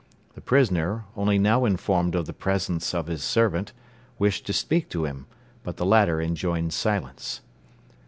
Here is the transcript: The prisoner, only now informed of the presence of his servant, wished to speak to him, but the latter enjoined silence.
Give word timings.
The 0.33 0.41
prisoner, 0.41 1.05
only 1.15 1.37
now 1.37 1.63
informed 1.63 2.15
of 2.15 2.25
the 2.25 2.33
presence 2.33 2.95
of 2.95 3.05
his 3.05 3.23
servant, 3.23 3.71
wished 4.17 4.47
to 4.47 4.51
speak 4.53 4.89
to 4.89 5.05
him, 5.05 5.27
but 5.61 5.77
the 5.77 5.85
latter 5.85 6.19
enjoined 6.19 6.73
silence. 6.73 7.41